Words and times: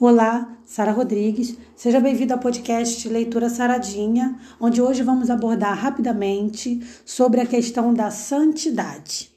Olá, 0.00 0.56
Sara 0.64 0.92
Rodrigues. 0.92 1.58
Seja 1.74 1.98
bem-vindo 1.98 2.32
ao 2.32 2.38
podcast 2.38 3.08
Leitura 3.08 3.50
Saradinha, 3.50 4.38
onde 4.60 4.80
hoje 4.80 5.02
vamos 5.02 5.28
abordar 5.28 5.76
rapidamente 5.76 6.80
sobre 7.04 7.40
a 7.40 7.46
questão 7.46 7.92
da 7.92 8.08
santidade. 8.08 9.28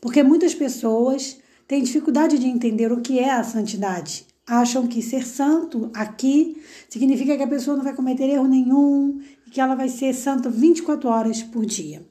Porque 0.00 0.24
muitas 0.24 0.56
pessoas 0.56 1.38
têm 1.68 1.84
dificuldade 1.84 2.36
de 2.36 2.48
entender 2.48 2.90
o 2.90 3.00
que 3.00 3.20
é 3.20 3.30
a 3.30 3.44
santidade. 3.44 4.26
Acham 4.44 4.88
que 4.88 5.00
ser 5.00 5.24
santo 5.24 5.88
aqui 5.94 6.60
significa 6.88 7.36
que 7.36 7.44
a 7.44 7.48
pessoa 7.48 7.76
não 7.76 7.84
vai 7.84 7.94
cometer 7.94 8.28
erro 8.28 8.48
nenhum 8.48 9.20
e 9.46 9.50
que 9.50 9.60
ela 9.60 9.76
vai 9.76 9.88
ser 9.88 10.12
santa 10.14 10.50
24 10.50 11.08
horas 11.08 11.44
por 11.44 11.64
dia. 11.64 12.04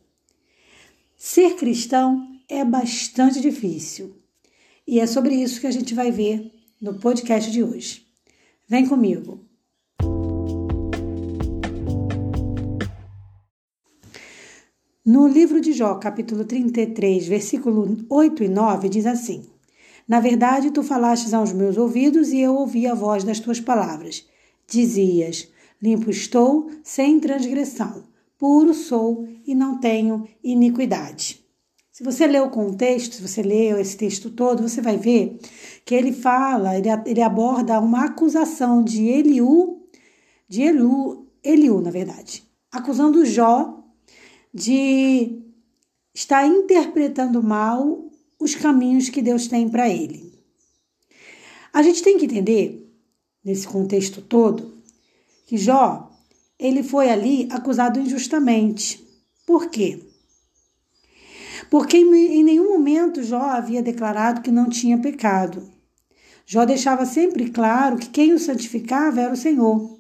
Ser 1.18 1.56
cristão 1.58 2.26
é 2.48 2.64
bastante 2.64 3.42
difícil. 3.42 4.16
E 4.88 4.98
é 4.98 5.06
sobre 5.06 5.36
isso 5.36 5.60
que 5.60 5.68
a 5.68 5.72
gente 5.72 5.94
vai 5.94 6.10
ver 6.10 6.61
no 6.82 6.96
podcast 6.96 7.52
de 7.52 7.64
hoje. 7.64 8.08
Vem 8.68 8.88
comigo! 8.88 9.46
No 15.06 15.28
livro 15.28 15.62
de 15.62 15.74
Jó, 15.74 15.96
capítulo 15.96 16.44
33, 16.44 17.28
versículo 17.28 17.98
8 18.10 18.44
e 18.44 18.48
9, 18.48 18.90
diz 18.90 19.06
assim: 19.06 19.46
Na 20.08 20.20
verdade, 20.20 20.72
tu 20.72 20.82
falastes 20.82 21.34
aos 21.34 21.54
meus 21.54 21.78
ouvidos 21.78 22.30
e 22.30 22.40
eu 22.40 22.56
ouvi 22.56 22.88
a 22.88 22.96
voz 22.96 23.24
das 23.24 23.40
tuas 23.40 23.60
palavras. 23.60 24.26
Dizias: 24.68 25.50
Limpo 25.82 26.10
estou, 26.10 26.72
sem 26.84 27.20
transgressão, 27.20 28.04
puro 28.38 28.74
sou 28.74 29.28
e 29.46 29.54
não 29.54 29.80
tenho 29.80 30.28
iniquidade. 30.44 31.41
Se 31.92 32.04
você 32.04 32.26
ler 32.26 32.42
o 32.42 32.50
contexto, 32.50 33.16
se 33.16 33.22
você 33.22 33.42
leu 33.44 33.78
esse 33.78 33.98
texto 33.98 34.30
todo, 34.30 34.64
você 34.64 34.80
vai 34.82 34.98
ver 34.98 35.38
que 35.84 35.94
ele 35.94 36.14
fala, 36.14 36.78
ele, 36.78 36.88
ele 37.06 37.22
aborda 37.22 37.80
uma 37.82 38.06
acusação 38.06 38.82
de 38.82 39.08
Eliú, 39.08 39.86
de 40.48 40.62
Elu, 40.62 41.28
Eliú, 41.44 41.82
na 41.82 41.92
verdade, 41.92 42.44
acusando 42.72 43.26
Jó 43.26 43.84
de 44.54 45.42
estar 46.14 46.46
interpretando 46.48 47.44
mal 47.44 48.10
os 48.40 48.56
caminhos 48.56 49.10
que 49.10 49.22
Deus 49.22 49.48
tem 49.48 49.68
para 49.70 49.90
ele. 49.90 50.34
A 51.74 51.84
gente 51.84 52.02
tem 52.02 52.18
que 52.18 52.26
entender, 52.26 52.90
nesse 53.44 53.68
contexto 53.68 54.22
todo, 54.22 54.78
que 55.46 55.58
Jó, 55.58 56.10
ele 56.58 56.84
foi 56.84 57.10
ali 57.10 57.50
acusado 57.52 58.00
injustamente. 58.00 59.06
Por 59.46 59.70
quê? 59.70 60.11
Porque 61.72 61.96
em 61.96 62.44
nenhum 62.44 62.68
momento 62.68 63.24
Jó 63.24 63.44
havia 63.44 63.82
declarado 63.82 64.42
que 64.42 64.52
não 64.52 64.68
tinha 64.68 64.98
pecado. 64.98 65.64
Jó 66.46 66.66
deixava 66.66 67.06
sempre 67.06 67.50
claro 67.50 67.96
que 67.96 68.10
quem 68.10 68.34
o 68.34 68.40
santificava 68.40 69.22
era 69.22 69.34
o 69.34 69.38
Senhor. 69.38 69.98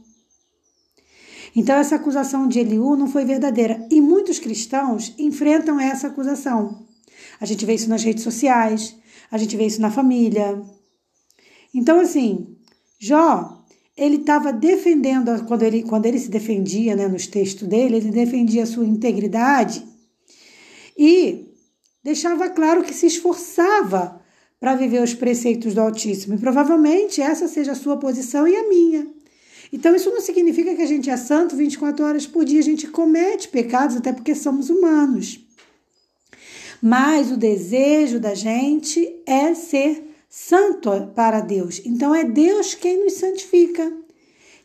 Então 1.56 1.78
essa 1.78 1.96
acusação 1.96 2.46
de 2.46 2.60
Eliú 2.60 2.98
não 2.98 3.08
foi 3.08 3.24
verdadeira 3.24 3.88
e 3.90 4.02
muitos 4.02 4.38
cristãos 4.38 5.16
enfrentam 5.18 5.80
essa 5.80 6.08
acusação. 6.08 6.86
A 7.40 7.46
gente 7.46 7.66
vê 7.66 7.74
isso 7.74 7.90
nas 7.90 8.04
redes 8.04 8.26
sociais, 8.26 8.98
a 9.32 9.38
gente 9.38 9.56
vê 9.56 9.66
isso 9.66 9.80
na 9.80 9.90
família. 9.90 10.62
Então 11.74 12.02
assim, 12.02 12.54
Jó, 13.00 13.64
ele 13.96 14.18
estava 14.18 14.52
defendendo 14.52 15.46
quando 15.46 15.64
ele 15.64 15.84
quando 15.84 16.06
ele 16.06 16.20
se 16.20 16.30
defendia, 16.30 16.98
né, 16.98 17.08
nos 17.08 17.28
textos 17.28 17.66
dele, 17.66 17.96
ele 17.96 18.12
defendia 18.12 18.64
a 18.64 18.68
sua 18.68 18.86
integridade 18.86 19.86
e 20.98 21.48
deixava 22.04 22.50
claro 22.50 22.84
que 22.84 22.94
se 22.94 23.08
esforçava 23.08 24.22
para 24.60 24.76
viver 24.76 25.02
os 25.02 25.14
preceitos 25.14 25.74
do 25.74 25.82
Altíssimo. 25.82 26.36
E 26.36 26.38
provavelmente 26.38 27.22
essa 27.22 27.48
seja 27.48 27.72
a 27.72 27.76
sua 27.76 27.98
posição 27.98 28.48
e 28.48 28.56
a 28.56 28.70
minha. 28.70 29.08
Então, 29.74 29.96
isso 29.96 30.10
não 30.12 30.22
significa 30.22 30.76
que 30.76 30.82
a 30.82 30.88
gente 30.88 31.10
é 31.10 31.16
santo 31.16 31.56
24 31.56 32.06
horas 32.06 32.28
por 32.28 32.44
dia, 32.44 32.60
a 32.60 32.64
gente 32.64 32.88
comete 32.88 33.48
pecados, 33.48 33.96
até 33.96 34.12
porque 34.12 34.36
somos 34.36 34.70
humanos. 34.70 35.40
Mas 36.82 37.32
o 37.32 37.38
desejo 37.38 38.20
da 38.20 38.36
gente 38.36 39.22
é 39.26 39.54
ser 39.54 40.04
santo 40.30 40.90
para 41.16 41.40
Deus. 41.40 41.82
Então, 41.86 42.14
é 42.14 42.24
Deus 42.24 42.76
quem 42.76 43.04
nos 43.04 43.14
santifica. 43.14 43.92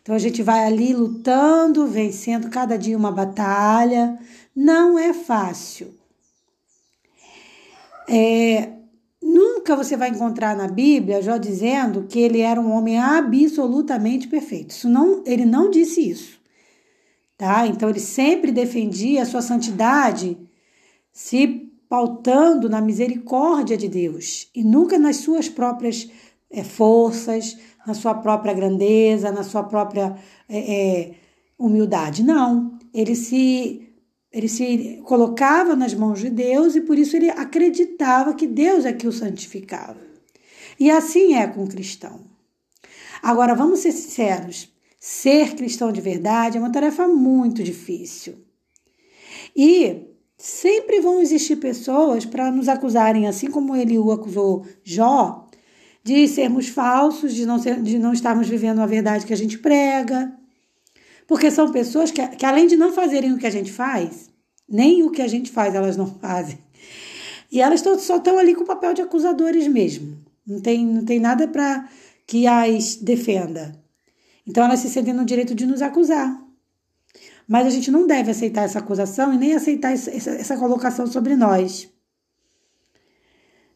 Então, 0.03 0.14
a 0.14 0.18
gente 0.18 0.42
vai 0.42 0.64
ali 0.64 0.92
lutando, 0.92 1.86
vencendo 1.86 2.50
cada 2.50 2.76
dia 2.76 2.97
uma 2.97 3.12
batalha. 3.12 4.18
Não 4.54 4.98
é 4.98 5.12
fácil. 5.12 5.95
É, 8.08 8.72
nunca 9.22 9.76
você 9.76 9.96
vai 9.96 10.10
encontrar 10.10 10.56
na 10.56 10.68
Bíblia 10.68 11.22
Jó 11.22 11.36
dizendo 11.36 12.04
que 12.08 12.20
ele 12.20 12.40
era 12.40 12.60
um 12.60 12.72
homem 12.72 12.98
absolutamente 12.98 14.28
perfeito. 14.28 14.70
Isso 14.70 14.88
não, 14.88 15.22
ele 15.26 15.44
não 15.44 15.70
disse 15.70 16.08
isso. 16.08 16.40
Tá? 17.36 17.66
Então 17.66 17.90
ele 17.90 18.00
sempre 18.00 18.50
defendia 18.50 19.22
a 19.22 19.26
sua 19.26 19.42
santidade 19.42 20.38
se 21.12 21.70
pautando 21.88 22.68
na 22.68 22.80
misericórdia 22.80 23.76
de 23.76 23.88
Deus 23.88 24.48
e 24.54 24.64
nunca 24.64 24.98
nas 24.98 25.16
suas 25.16 25.48
próprias 25.48 26.08
é, 26.50 26.64
forças, 26.64 27.56
na 27.86 27.94
sua 27.94 28.14
própria 28.14 28.52
grandeza, 28.52 29.30
na 29.30 29.42
sua 29.42 29.62
própria 29.62 30.16
é, 30.48 30.58
é, 30.58 31.14
humildade. 31.58 32.22
Não, 32.22 32.78
ele 32.92 33.14
se 33.14 33.86
ele 34.36 34.48
se 34.48 35.00
colocava 35.02 35.74
nas 35.74 35.94
mãos 35.94 36.20
de 36.20 36.28
Deus 36.28 36.76
e 36.76 36.82
por 36.82 36.98
isso 36.98 37.16
ele 37.16 37.30
acreditava 37.30 38.34
que 38.34 38.47
Deus 38.47 38.84
é 38.84 38.92
que 38.92 39.08
o 39.08 39.12
santificava. 39.12 39.97
E 40.78 40.91
assim 40.91 41.36
é 41.36 41.47
com 41.47 41.64
o 41.64 41.66
cristão. 41.66 42.20
Agora, 43.22 43.54
vamos 43.54 43.78
ser 43.78 43.92
sinceros: 43.92 44.69
ser 45.00 45.54
cristão 45.54 45.91
de 45.91 46.02
verdade 46.02 46.58
é 46.58 46.60
uma 46.60 46.70
tarefa 46.70 47.08
muito 47.08 47.62
difícil. 47.62 48.34
E 49.56 50.02
sempre 50.36 51.00
vão 51.00 51.18
existir 51.18 51.56
pessoas 51.56 52.26
para 52.26 52.50
nos 52.50 52.68
acusarem, 52.68 53.26
assim 53.26 53.50
como 53.50 53.74
ele 53.74 53.98
o 53.98 54.12
acusou 54.12 54.66
Jó, 54.84 55.48
de 56.04 56.28
sermos 56.28 56.68
falsos, 56.68 57.32
de 57.32 57.47
não, 57.47 57.58
ser, 57.58 57.80
de 57.80 57.98
não 57.98 58.12
estarmos 58.12 58.47
vivendo 58.47 58.82
a 58.82 58.86
verdade 58.86 59.24
que 59.24 59.32
a 59.32 59.36
gente 59.36 59.56
prega. 59.56 60.30
Porque 61.26 61.50
são 61.50 61.72
pessoas 61.72 62.10
que, 62.10 62.26
que, 62.28 62.47
além 62.47 62.66
de 62.66 62.76
não 62.76 62.92
fazerem 62.92 63.32
o 63.32 63.38
que 63.38 63.47
a 63.47 63.50
gente 63.50 63.72
faz, 63.72 64.31
nem 64.69 65.03
o 65.03 65.10
que 65.10 65.22
a 65.22 65.28
gente 65.28 65.50
faz 65.50 65.75
elas 65.75 65.97
não 65.97 66.06
fazem. 66.20 66.59
E 67.50 67.60
elas 67.60 67.82
tão, 67.82 67.98
só 67.98 68.16
estão 68.16 68.38
ali 68.38 68.54
com 68.54 68.62
o 68.62 68.66
papel 68.66 68.94
de 68.94 69.03
acusadores 69.03 69.66
mesmo. 69.69 70.19
Não 70.47 70.60
tem, 70.60 70.84
não 70.84 71.04
tem 71.04 71.19
nada 71.19 71.48
para 71.48 71.88
que 72.26 72.47
as 72.47 72.97
defenda. 72.97 73.81
Então 74.47 74.65
elas 74.65 74.81
se 74.81 74.88
sentem 74.88 75.15
no 75.15 75.25
direito 75.25 75.54
de 75.54 75.66
nos 75.66 75.82
acusar. 75.82 76.42
Mas 77.48 77.66
a 77.66 77.70
gente 77.70 77.91
não 77.91 78.06
deve 78.06 78.31
aceitar 78.31 78.62
essa 78.62 78.81
acusação 78.81 79.32
e 79.32 79.38
nem 79.38 79.54
aceitar 79.54 79.92
essa, 79.92 80.10
essa 80.10 80.56
colocação 80.56 81.06
sobre 81.06 81.36
nós. 81.36 81.88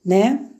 Né? 0.05 0.51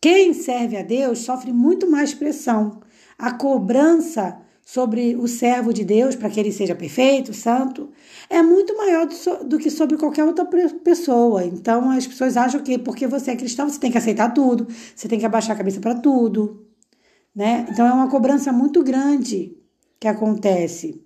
Quem 0.00 0.34
serve 0.34 0.76
a 0.76 0.82
Deus 0.82 1.20
sofre 1.20 1.52
muito 1.52 1.90
mais 1.90 2.12
pressão. 2.12 2.80
A 3.16 3.32
cobrança 3.32 4.43
sobre 4.64 5.14
o 5.14 5.28
servo 5.28 5.72
de 5.72 5.84
Deus, 5.84 6.16
para 6.16 6.30
que 6.30 6.40
ele 6.40 6.50
seja 6.50 6.74
perfeito, 6.74 7.34
santo, 7.34 7.90
é 8.30 8.42
muito 8.42 8.74
maior 8.76 9.06
do, 9.06 9.44
do, 9.44 9.58
que 9.58 9.70
sobre 9.70 9.98
qualquer 9.98 10.24
outra 10.24 10.46
pessoa. 10.82 11.44
Então 11.44 11.90
as 11.90 12.06
pessoas 12.06 12.36
acham 12.36 12.62
que 12.62 12.78
porque 12.78 13.06
você 13.06 13.32
é 13.32 13.36
cristão, 13.36 13.68
você 13.68 13.78
tem 13.78 13.92
que 13.92 13.98
aceitar 13.98 14.32
tudo, 14.32 14.66
você 14.96 15.06
tem 15.06 15.18
que 15.18 15.26
abaixar 15.26 15.54
a 15.54 15.58
cabeça 15.58 15.80
para 15.80 15.94
tudo. 15.94 16.66
Né? 17.34 17.66
Então 17.68 17.86
é 17.86 17.92
uma 17.92 18.08
cobrança 18.08 18.52
muito 18.52 18.82
grande 18.82 19.54
que 20.00 20.08
acontece. 20.08 21.02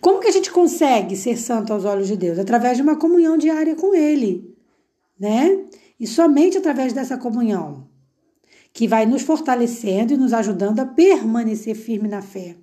Como 0.00 0.20
que 0.20 0.28
a 0.28 0.32
gente 0.32 0.52
consegue 0.52 1.16
ser 1.16 1.36
santo 1.36 1.72
aos 1.72 1.84
olhos 1.84 2.06
de 2.06 2.16
Deus? 2.16 2.38
Através 2.38 2.76
de 2.76 2.82
uma 2.82 2.96
comunhão 2.96 3.38
diária 3.38 3.74
com 3.74 3.94
Ele, 3.94 4.54
né? 5.18 5.64
E 5.98 6.06
somente 6.06 6.58
através 6.58 6.92
dessa 6.92 7.16
comunhão 7.16 7.88
que 8.74 8.88
vai 8.88 9.06
nos 9.06 9.22
fortalecendo 9.22 10.12
e 10.12 10.16
nos 10.16 10.32
ajudando 10.32 10.80
a 10.80 10.84
permanecer 10.84 11.76
firme 11.76 12.08
na 12.08 12.20
fé. 12.20 12.56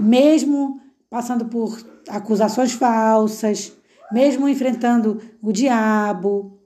Mesmo 0.00 0.80
passando 1.10 1.46
por 1.46 1.84
acusações 2.08 2.72
falsas, 2.72 3.72
mesmo 4.12 4.48
enfrentando 4.48 5.20
o 5.42 5.52
diabo, 5.52 6.56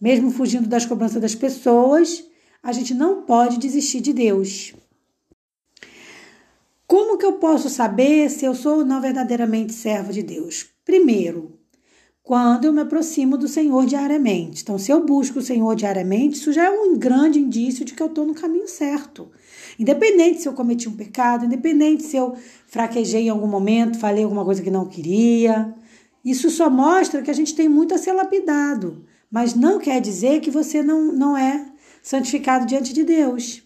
mesmo 0.00 0.30
fugindo 0.30 0.68
das 0.68 0.86
cobranças 0.86 1.20
das 1.20 1.34
pessoas, 1.34 2.24
a 2.62 2.72
gente 2.72 2.94
não 2.94 3.22
pode 3.22 3.58
desistir 3.58 4.00
de 4.00 4.12
Deus. 4.12 4.72
Como 6.86 7.18
que 7.18 7.26
eu 7.26 7.34
posso 7.34 7.68
saber 7.68 8.30
se 8.30 8.44
eu 8.44 8.54
sou 8.54 8.78
ou 8.78 8.84
não 8.84 9.00
verdadeiramente 9.00 9.72
servo 9.72 10.12
de 10.12 10.22
Deus? 10.22 10.66
Primeiro, 10.84 11.59
quando 12.22 12.66
eu 12.66 12.72
me 12.72 12.80
aproximo 12.80 13.36
do 13.36 13.48
Senhor 13.48 13.86
diariamente. 13.86 14.62
Então, 14.62 14.78
se 14.78 14.92
eu 14.92 15.04
busco 15.04 15.38
o 15.38 15.42
Senhor 15.42 15.74
diariamente, 15.74 16.36
isso 16.36 16.52
já 16.52 16.66
é 16.66 16.70
um 16.70 16.96
grande 16.96 17.38
indício 17.38 17.84
de 17.84 17.94
que 17.94 18.02
eu 18.02 18.06
estou 18.06 18.26
no 18.26 18.34
caminho 18.34 18.68
certo. 18.68 19.30
Independente 19.78 20.42
se 20.42 20.48
eu 20.48 20.52
cometi 20.52 20.88
um 20.88 20.96
pecado, 20.96 21.44
independente 21.44 22.02
se 22.02 22.16
eu 22.16 22.34
fraquejei 22.66 23.22
em 23.22 23.30
algum 23.30 23.46
momento, 23.46 23.98
falei 23.98 24.22
alguma 24.24 24.44
coisa 24.44 24.62
que 24.62 24.70
não 24.70 24.86
queria. 24.86 25.74
Isso 26.24 26.50
só 26.50 26.68
mostra 26.68 27.22
que 27.22 27.30
a 27.30 27.34
gente 27.34 27.54
tem 27.54 27.68
muito 27.68 27.94
a 27.94 27.98
ser 27.98 28.12
lapidado. 28.12 29.04
Mas 29.30 29.54
não 29.54 29.78
quer 29.78 30.00
dizer 30.00 30.40
que 30.40 30.50
você 30.50 30.82
não, 30.82 31.12
não 31.12 31.36
é 31.36 31.66
santificado 32.02 32.66
diante 32.66 32.92
de 32.92 33.04
Deus. 33.04 33.62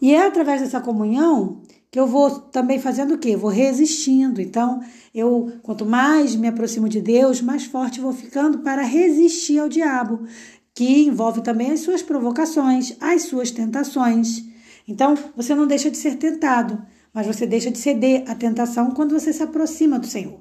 E 0.00 0.14
é 0.14 0.26
através 0.26 0.60
dessa 0.60 0.80
comunhão 0.80 1.62
que 1.94 2.00
eu 2.00 2.08
vou 2.08 2.28
também 2.28 2.80
fazendo 2.80 3.14
o 3.14 3.18
quê? 3.18 3.36
Vou 3.36 3.48
resistindo. 3.48 4.40
Então, 4.40 4.82
eu 5.14 5.52
quanto 5.62 5.86
mais 5.86 6.34
me 6.34 6.48
aproximo 6.48 6.88
de 6.88 7.00
Deus, 7.00 7.40
mais 7.40 7.66
forte 7.66 8.00
vou 8.00 8.12
ficando 8.12 8.58
para 8.58 8.82
resistir 8.82 9.60
ao 9.60 9.68
diabo, 9.68 10.26
que 10.74 11.04
envolve 11.06 11.40
também 11.40 11.70
as 11.70 11.78
suas 11.78 12.02
provocações, 12.02 12.96
as 13.00 13.22
suas 13.22 13.52
tentações. 13.52 14.42
Então, 14.88 15.16
você 15.36 15.54
não 15.54 15.68
deixa 15.68 15.88
de 15.88 15.96
ser 15.96 16.16
tentado, 16.16 16.84
mas 17.12 17.28
você 17.28 17.46
deixa 17.46 17.70
de 17.70 17.78
ceder 17.78 18.24
à 18.26 18.34
tentação 18.34 18.90
quando 18.90 19.16
você 19.16 19.32
se 19.32 19.44
aproxima 19.44 19.96
do 19.96 20.08
Senhor. 20.08 20.40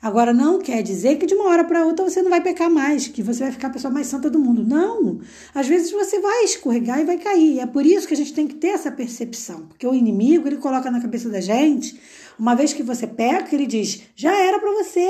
Agora, 0.00 0.32
não 0.32 0.58
quer 0.58 0.82
dizer 0.82 1.16
que 1.16 1.26
de 1.26 1.34
uma 1.34 1.46
hora 1.46 1.64
para 1.64 1.84
outra 1.84 2.08
você 2.08 2.22
não 2.22 2.30
vai 2.30 2.42
pecar 2.42 2.70
mais, 2.70 3.08
que 3.08 3.22
você 3.22 3.44
vai 3.44 3.52
ficar 3.52 3.68
a 3.68 3.70
pessoa 3.70 3.92
mais 3.92 4.06
santa 4.06 4.28
do 4.28 4.38
mundo. 4.38 4.64
Não! 4.64 5.20
Às 5.54 5.66
vezes 5.66 5.90
você 5.90 6.20
vai 6.20 6.44
escorregar 6.44 7.00
e 7.00 7.04
vai 7.04 7.16
cair. 7.16 7.60
É 7.60 7.66
por 7.66 7.84
isso 7.84 8.06
que 8.06 8.14
a 8.14 8.16
gente 8.16 8.34
tem 8.34 8.46
que 8.46 8.54
ter 8.54 8.68
essa 8.68 8.90
percepção. 8.90 9.66
Porque 9.66 9.86
o 9.86 9.94
inimigo, 9.94 10.46
ele 10.46 10.58
coloca 10.58 10.90
na 10.90 11.00
cabeça 11.00 11.28
da 11.28 11.40
gente, 11.40 11.98
uma 12.38 12.54
vez 12.54 12.72
que 12.72 12.82
você 12.82 13.06
peca, 13.06 13.54
ele 13.54 13.66
diz: 13.66 14.02
já 14.14 14.34
era 14.34 14.58
para 14.58 14.70
você. 14.72 15.08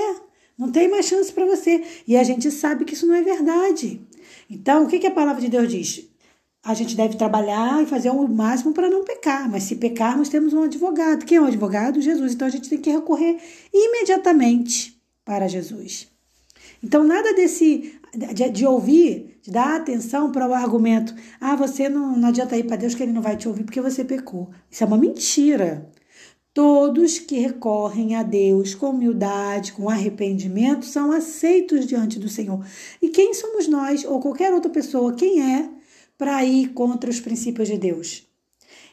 Não 0.58 0.72
tem 0.72 0.88
mais 0.88 1.06
chance 1.06 1.32
para 1.32 1.44
você. 1.44 1.82
E 2.06 2.16
a 2.16 2.24
gente 2.24 2.50
sabe 2.50 2.84
que 2.84 2.94
isso 2.94 3.06
não 3.06 3.14
é 3.14 3.22
verdade. 3.22 4.00
Então, 4.48 4.84
o 4.84 4.86
que, 4.86 4.98
que 4.98 5.06
a 5.06 5.10
palavra 5.10 5.40
de 5.40 5.48
Deus 5.48 5.68
diz? 5.68 6.08
A 6.64 6.74
gente 6.74 6.96
deve 6.96 7.16
trabalhar 7.16 7.82
e 7.82 7.86
fazer 7.86 8.10
o 8.10 8.26
máximo 8.26 8.72
para 8.72 8.90
não 8.90 9.04
pecar, 9.04 9.48
mas 9.48 9.62
se 9.62 9.76
pecarmos, 9.76 10.28
temos 10.28 10.52
um 10.52 10.62
advogado. 10.62 11.24
Quem 11.24 11.38
é 11.38 11.40
o 11.40 11.46
advogado? 11.46 12.00
Jesus. 12.00 12.34
Então 12.34 12.48
a 12.48 12.50
gente 12.50 12.68
tem 12.68 12.78
que 12.78 12.90
recorrer 12.90 13.38
imediatamente 13.72 15.00
para 15.24 15.46
Jesus. 15.46 16.08
Então, 16.82 17.04
nada 17.04 17.32
desse 17.34 17.98
de, 18.14 18.50
de, 18.50 18.66
ouvir, 18.66 19.38
de 19.42 19.50
dar 19.50 19.76
atenção 19.76 20.30
para 20.30 20.48
o 20.48 20.54
argumento, 20.54 21.14
ah, 21.40 21.56
você 21.56 21.88
não, 21.88 22.16
não 22.16 22.28
adianta 22.28 22.56
ir 22.56 22.64
para 22.64 22.76
Deus 22.76 22.94
que 22.94 23.02
ele 23.02 23.12
não 23.12 23.22
vai 23.22 23.36
te 23.36 23.48
ouvir 23.48 23.64
porque 23.64 23.80
você 23.80 24.04
pecou. 24.04 24.50
Isso 24.70 24.82
é 24.82 24.86
uma 24.86 24.96
mentira. 24.96 25.90
Todos 26.54 27.18
que 27.18 27.38
recorrem 27.38 28.16
a 28.16 28.22
Deus 28.22 28.74
com 28.74 28.90
humildade, 28.90 29.72
com 29.72 29.90
arrependimento, 29.90 30.86
são 30.86 31.12
aceitos 31.12 31.86
diante 31.86 32.18
do 32.18 32.30
Senhor. 32.30 32.64
E 33.02 33.10
quem 33.10 33.34
somos 33.34 33.68
nós, 33.68 34.04
ou 34.04 34.20
qualquer 34.20 34.54
outra 34.54 34.70
pessoa, 34.70 35.12
quem 35.12 35.54
é 35.54 35.68
para 36.18 36.44
ir 36.44 36.68
contra 36.68 37.10
os 37.10 37.20
princípios 37.20 37.68
de 37.68 37.78
Deus. 37.78 38.26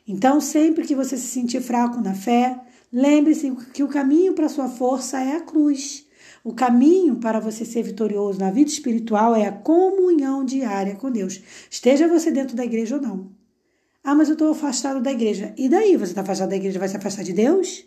Então, 0.08 0.42
sempre 0.42 0.86
que 0.86 0.96
você 0.96 1.18
se 1.18 1.28
sentir 1.28 1.62
fraco 1.62 2.02
na 2.02 2.14
fé, 2.14 2.60
lembre-se 2.92 3.52
que 3.74 3.84
o 3.84 3.88
caminho 3.88 4.34
para 4.34 4.50
sua 4.50 4.68
força 4.68 5.20
é 5.22 5.38
a 5.38 5.42
cruz. 5.42 6.06
O 6.44 6.54
caminho 6.54 7.16
para 7.16 7.40
você 7.40 7.64
ser 7.64 7.84
vitorioso 7.84 8.40
na 8.40 8.52
vida 8.52 8.70
espiritual 8.70 9.34
é 9.34 9.46
a 9.46 9.52
comunhão 9.52 10.44
diária 10.44 10.96
com 10.96 11.10
Deus. 11.10 11.42
Esteja 11.70 12.08
você 12.08 12.31
dentro 12.31 12.56
da 12.56 12.66
igreja 12.66 12.98
ou 12.98 13.02
não. 13.02 13.31
Ah, 14.04 14.14
mas 14.14 14.28
eu 14.28 14.34
estou 14.34 14.52
afastado 14.52 15.02
da 15.02 15.12
igreja. 15.12 15.54
E 15.58 15.69
daí? 15.69 15.96
Você 15.96 16.12
está 16.12 16.22
afastado 16.22 16.50
da 16.50 16.58
igreja, 16.58 16.78
vai 16.78 16.90
se 16.90 16.98
afastar 16.98 17.24
de 17.24 17.31
Deus? 17.31 17.86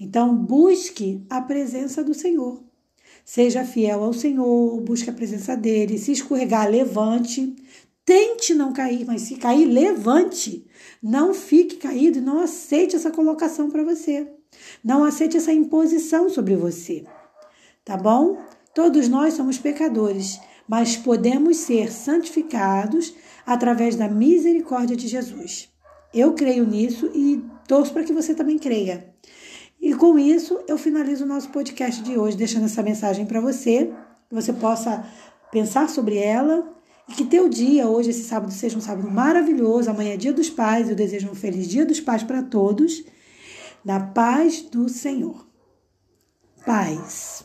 Então, 0.00 0.34
busque 0.34 1.24
a 1.30 1.40
presença 1.40 2.02
do 2.02 2.12
Senhor. 2.12 2.60
Seja 3.24 3.64
fiel 3.64 4.02
ao 4.02 4.12
Senhor, 4.12 4.80
busque 4.80 5.08
a 5.08 5.12
presença 5.12 5.56
dele. 5.56 5.96
Se 5.98 6.10
escorregar, 6.10 6.68
levante. 6.68 7.54
Tente 8.04 8.52
não 8.54 8.72
cair, 8.72 9.04
mas 9.06 9.22
se 9.22 9.36
cair, 9.36 9.64
levante. 9.66 10.66
Não 11.02 11.32
fique 11.32 11.76
caído 11.76 12.18
e 12.18 12.22
não 12.22 12.40
aceite 12.40 12.96
essa 12.96 13.10
colocação 13.10 13.70
para 13.70 13.84
você. 13.84 14.28
Não 14.82 15.04
aceite 15.04 15.36
essa 15.36 15.52
imposição 15.52 16.28
sobre 16.28 16.56
você. 16.56 17.04
Tá 17.84 17.96
bom? 17.96 18.38
Todos 18.74 19.08
nós 19.08 19.34
somos 19.34 19.58
pecadores, 19.58 20.40
mas 20.68 20.96
podemos 20.96 21.58
ser 21.58 21.92
santificados 21.92 23.14
através 23.46 23.96
da 23.96 24.08
misericórdia 24.08 24.96
de 24.96 25.06
Jesus. 25.06 25.68
Eu 26.12 26.34
creio 26.34 26.66
nisso 26.66 27.10
e 27.14 27.42
torço 27.66 27.92
para 27.92 28.04
que 28.04 28.12
você 28.12 28.34
também 28.34 28.58
creia. 28.58 29.14
E 29.80 29.94
com 29.94 30.18
isso, 30.18 30.60
eu 30.68 30.78
finalizo 30.78 31.24
o 31.24 31.28
nosso 31.28 31.50
podcast 31.50 32.02
de 32.02 32.16
hoje, 32.16 32.36
deixando 32.36 32.66
essa 32.66 32.82
mensagem 32.82 33.26
para 33.26 33.40
você, 33.40 33.92
que 34.28 34.34
você 34.34 34.52
possa 34.52 35.04
pensar 35.50 35.88
sobre 35.88 36.16
ela 36.16 36.72
e 37.12 37.14
que 37.14 37.24
teu 37.26 37.46
dia 37.46 37.86
hoje, 37.86 38.08
esse 38.08 38.24
sábado, 38.24 38.50
seja 38.50 38.78
um 38.78 38.80
sábado 38.80 39.08
maravilhoso. 39.10 39.90
Amanhã 39.90 40.14
é 40.14 40.16
dia 40.16 40.32
dos 40.32 40.48
pais. 40.48 40.88
Eu 40.88 40.96
desejo 40.96 41.30
um 41.30 41.34
feliz 41.34 41.68
dia 41.68 41.84
dos 41.84 42.00
pais 42.00 42.22
para 42.22 42.42
todos. 42.42 43.04
Na 43.84 44.00
paz 44.00 44.62
do 44.62 44.88
Senhor. 44.88 45.46
Paz. 46.64 47.44